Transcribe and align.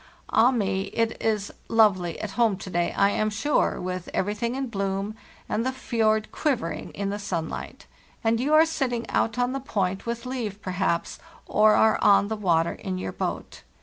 Ah 0.31 0.49
me! 0.49 0.85
it 0.95 1.15
is 1.21 1.51
lovely 1.69 2.19
at 2.21 2.31
home 2.31 2.57
to 2.57 2.71
day, 2.71 2.91
I 2.93 3.11
am 3.11 3.29
sure, 3.29 3.79
with 3.79 4.09
everything 4.15 4.55
in 4.55 4.65
bloom 4.65 5.13
and 5.47 5.63
the 5.63 5.71
fjord 5.71 6.31
quivering 6.31 6.89
in 6.95 7.11
the 7.11 7.19
sunlight; 7.19 7.85
and 8.23 8.39
you 8.39 8.51
are 8.55 8.65
sitting 8.65 9.07
out 9.11 9.37
on 9.37 9.53
the 9.53 9.59
point 9.59 10.07
with 10.07 10.25
Liv, 10.25 10.59
perhaps, 10.59 11.19
or 11.45 11.75
are 11.75 12.03
on 12.03 12.29
the 12.29 12.35
water 12.35 12.73
in 12.73 12.97
your 12.97 13.11
boat. 13.11 13.61